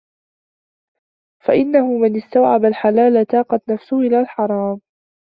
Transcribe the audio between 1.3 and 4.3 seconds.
فَإِنَّهُ مَنْ اسْتَوْعَبَ الْحَلَالَ تَاقَتْ نَفْسُهُ إلَى